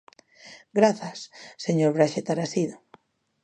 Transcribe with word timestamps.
Grazas, 0.77 1.19
señor 1.65 1.91
Braxe 1.95 2.21
Tarasido. 2.27 2.75